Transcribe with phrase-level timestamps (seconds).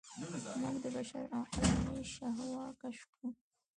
[0.61, 3.29] موږ د بشر عقلاني شهود کشف کوو.